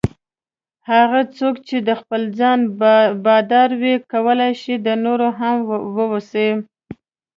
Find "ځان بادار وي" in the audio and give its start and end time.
2.39-3.95